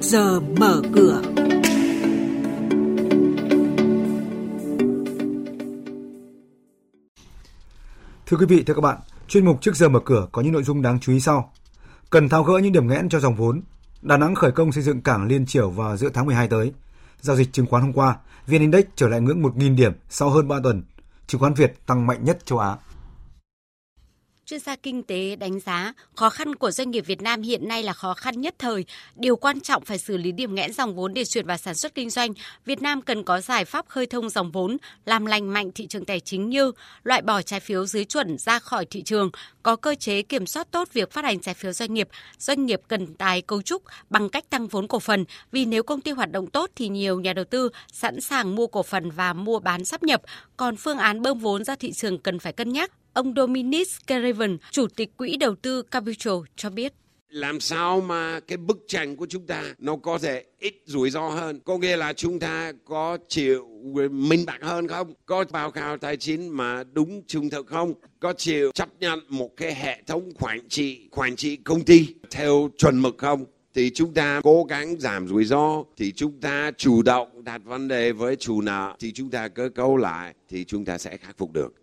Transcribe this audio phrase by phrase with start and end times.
[0.00, 1.22] trước giờ mở cửa.
[8.26, 8.98] Thưa quý vị, thưa các bạn,
[9.28, 11.52] chuyên mục trước giờ mở cửa có những nội dung đáng chú ý sau.
[12.10, 13.62] Cần tháo gỡ những điểm nghẽn cho dòng vốn.
[14.02, 16.72] Đà Nẵng khởi công xây dựng cảng liên triều vào giữa tháng 12 tới.
[17.20, 20.48] Giao dịch chứng khoán hôm qua, VN Index trở lại ngưỡng 1.000 điểm sau hơn
[20.48, 20.82] 3 tuần.
[21.26, 22.76] Chứng khoán Việt tăng mạnh nhất châu Á.
[24.50, 27.82] Chuyên gia kinh tế đánh giá khó khăn của doanh nghiệp Việt Nam hiện nay
[27.82, 28.84] là khó khăn nhất thời.
[29.16, 31.94] Điều quan trọng phải xử lý điểm nghẽn dòng vốn để chuyển vào sản xuất
[31.94, 32.32] kinh doanh.
[32.64, 36.04] Việt Nam cần có giải pháp khơi thông dòng vốn, làm lành mạnh thị trường
[36.04, 36.72] tài chính như
[37.02, 39.30] loại bỏ trái phiếu dưới chuẩn ra khỏi thị trường,
[39.62, 42.08] có cơ chế kiểm soát tốt việc phát hành trái phiếu doanh nghiệp.
[42.38, 46.00] Doanh nghiệp cần tái cấu trúc bằng cách tăng vốn cổ phần, vì nếu công
[46.00, 49.32] ty hoạt động tốt thì nhiều nhà đầu tư sẵn sàng mua cổ phần và
[49.32, 50.22] mua bán sắp nhập,
[50.56, 52.92] còn phương án bơm vốn ra thị trường cần phải cân nhắc.
[53.18, 56.92] Ông Dominic Caravan, Chủ tịch Quỹ đầu tư Capital cho biết.
[57.28, 61.28] Làm sao mà cái bức tranh của chúng ta nó có thể ít rủi ro
[61.28, 61.60] hơn?
[61.64, 63.68] Có nghĩa là chúng ta có chịu
[64.10, 65.12] minh bạch hơn không?
[65.26, 67.94] Có báo cáo tài chính mà đúng trung thực không?
[68.20, 72.70] Có chịu chấp nhận một cái hệ thống quản trị quản trị công ty theo
[72.78, 73.44] chuẩn mực không?
[73.74, 77.88] Thì chúng ta cố gắng giảm rủi ro thì chúng ta chủ động đặt vấn
[77.88, 81.38] đề với chủ nợ thì chúng ta cơ cấu lại thì chúng ta sẽ khắc
[81.38, 81.74] phục được.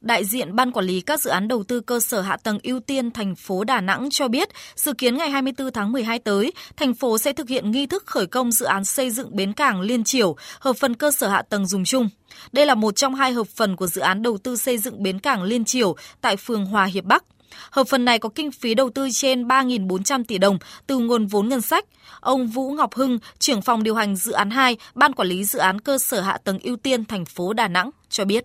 [0.00, 2.80] Đại diện Ban Quản lý các dự án đầu tư cơ sở hạ tầng ưu
[2.80, 6.94] tiên thành phố Đà Nẵng cho biết, dự kiến ngày 24 tháng 12 tới, thành
[6.94, 10.04] phố sẽ thực hiện nghi thức khởi công dự án xây dựng bến cảng Liên
[10.04, 12.08] Triểu, hợp phần cơ sở hạ tầng dùng chung.
[12.52, 15.18] Đây là một trong hai hợp phần của dự án đầu tư xây dựng bến
[15.18, 17.24] cảng Liên Triểu tại phường Hòa Hiệp Bắc.
[17.70, 21.48] Hợp phần này có kinh phí đầu tư trên 3.400 tỷ đồng từ nguồn vốn
[21.48, 21.84] ngân sách.
[22.20, 25.58] Ông Vũ Ngọc Hưng, trưởng phòng điều hành dự án 2, Ban Quản lý dự
[25.58, 28.44] án cơ sở hạ tầng ưu tiên thành phố Đà Nẵng cho biết.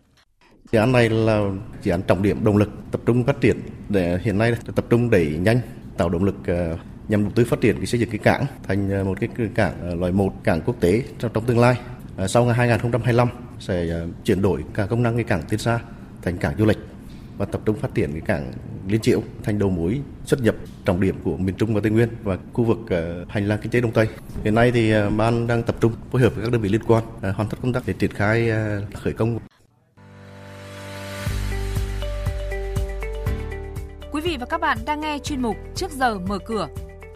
[0.72, 1.42] Dự án này là
[1.82, 5.10] dự án trọng điểm động lực tập trung phát triển để hiện nay tập trung
[5.10, 5.60] đẩy nhanh
[5.98, 8.90] tạo động lực ờ, nhằm đầu tư phát triển cái xây dựng cái cảng thành
[8.90, 11.76] ờ, một cái cảng ờ, loại một cảng quốc tế trong, trong tương lai.
[12.28, 13.28] Sau ngày 2025
[13.60, 15.80] sẽ chuyển đổi cả công năng cái cảng Tiên Sa
[16.22, 16.78] thành cảng du lịch
[17.38, 18.52] và tập trung phát triển cái cảng
[18.88, 22.10] Liên Triệu thành đầu mối xuất nhập trọng điểm của miền Trung và Tây Nguyên
[22.24, 22.78] và khu vực
[23.30, 24.08] hành lang kinh tế Đông Tây.
[24.44, 27.04] Hiện nay thì ban đang tập trung phối hợp với các đơn vị liên quan
[27.22, 28.52] hoàn tất công tác để triển khai
[28.94, 29.40] khởi công
[34.26, 36.68] vị và các bạn đang nghe chuyên mục Trước giờ mở cửa.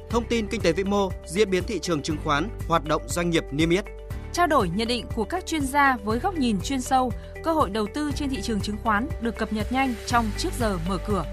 [0.10, 3.30] Thông tin kinh tế vĩ mô, diễn biến thị trường chứng khoán, hoạt động doanh
[3.30, 3.86] nghiệp niêm yết.
[4.34, 7.12] Trao đổi nhận định của các chuyên gia với góc nhìn chuyên sâu,
[7.44, 10.50] cơ hội đầu tư trên thị trường chứng khoán được cập nhật nhanh trong Trước
[10.60, 11.26] giờ mở cửa.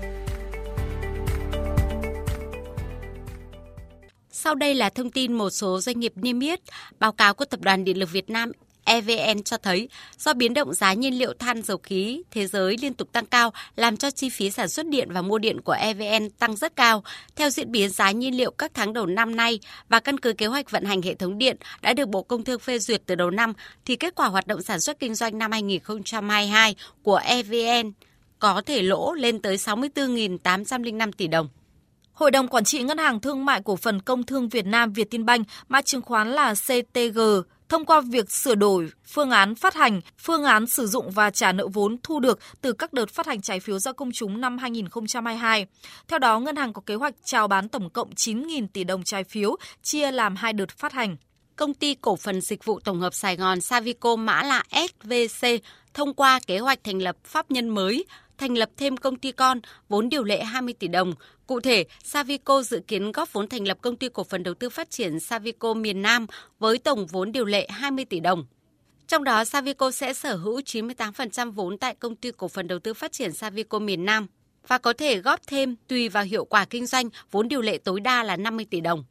[4.30, 6.60] Sau đây là thông tin một số doanh nghiệp niêm yết.
[6.98, 8.52] Báo cáo của Tập đoàn Điện lực Việt Nam
[8.86, 9.88] EVN cho thấy
[10.18, 13.52] do biến động giá nhiên liệu than dầu khí thế giới liên tục tăng cao
[13.76, 17.02] làm cho chi phí sản xuất điện và mua điện của EVN tăng rất cao.
[17.36, 20.46] Theo diễn biến giá nhiên liệu các tháng đầu năm nay và căn cứ kế
[20.46, 23.30] hoạch vận hành hệ thống điện đã được Bộ Công Thương phê duyệt từ đầu
[23.30, 23.52] năm
[23.84, 27.92] thì kết quả hoạt động sản xuất kinh doanh năm 2022 của EVN
[28.38, 31.48] có thể lỗ lên tới 64.805 tỷ đồng.
[32.12, 35.10] Hội đồng Quản trị Ngân hàng Thương mại Cổ phần Công thương Việt Nam Việt
[35.10, 37.20] Tân Banh mã chứng khoán là CTG,
[37.68, 41.52] thông qua việc sửa đổi phương án phát hành, phương án sử dụng và trả
[41.52, 44.58] nợ vốn thu được từ các đợt phát hành trái phiếu ra công chúng năm
[44.58, 45.66] 2022.
[46.08, 49.24] Theo đó, ngân hàng có kế hoạch chào bán tổng cộng 9.000 tỷ đồng trái
[49.24, 51.16] phiếu, chia làm hai đợt phát hành.
[51.56, 55.48] Công ty cổ phần dịch vụ tổng hợp Sài Gòn Savico mã là SVC
[55.94, 58.04] thông qua kế hoạch thành lập pháp nhân mới
[58.38, 61.14] thành lập thêm công ty con, vốn điều lệ 20 tỷ đồng.
[61.46, 64.70] Cụ thể, Savico dự kiến góp vốn thành lập công ty cổ phần đầu tư
[64.70, 66.26] phát triển Savico miền Nam
[66.58, 68.46] với tổng vốn điều lệ 20 tỷ đồng.
[69.08, 72.94] Trong đó, Savico sẽ sở hữu 98% vốn tại công ty cổ phần đầu tư
[72.94, 74.26] phát triển Savico miền Nam
[74.68, 78.00] và có thể góp thêm tùy vào hiệu quả kinh doanh, vốn điều lệ tối
[78.00, 79.04] đa là 50 tỷ đồng.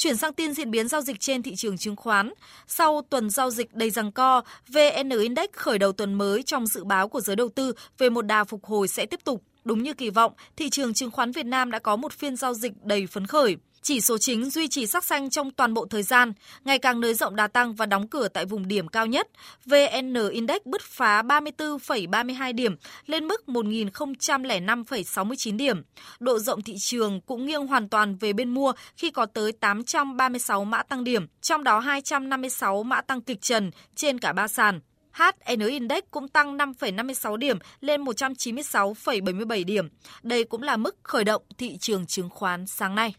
[0.00, 2.32] Chuyển sang tin diễn biến giao dịch trên thị trường chứng khoán.
[2.66, 6.84] Sau tuần giao dịch đầy răng co, VN Index khởi đầu tuần mới trong dự
[6.84, 9.42] báo của giới đầu tư về một đà phục hồi sẽ tiếp tục.
[9.64, 12.54] Đúng như kỳ vọng, thị trường chứng khoán Việt Nam đã có một phiên giao
[12.54, 13.56] dịch đầy phấn khởi.
[13.82, 16.32] Chỉ số chính duy trì sắc xanh trong toàn bộ thời gian,
[16.64, 19.28] ngày càng nới rộng đà tăng và đóng cửa tại vùng điểm cao nhất.
[19.66, 25.82] VN Index bứt phá 34,32 điểm lên mức 1.005,69 điểm.
[26.20, 30.64] Độ rộng thị trường cũng nghiêng hoàn toàn về bên mua khi có tới 836
[30.64, 34.80] mã tăng điểm, trong đó 256 mã tăng kịch trần trên cả ba sàn.
[35.12, 39.88] HN Index cũng tăng 5,56 điểm lên 196,77 điểm.
[40.22, 43.14] Đây cũng là mức khởi động thị trường chứng khoán sáng nay.